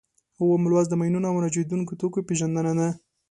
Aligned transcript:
اووم 0.39 0.63
لوست 0.69 0.89
د 0.89 0.93
ماینونو 0.99 1.27
او 1.31 1.37
ناچاودو 1.43 1.89
توکو 1.99 2.19
پېژندنه 2.27 2.73
ده. 2.79 2.89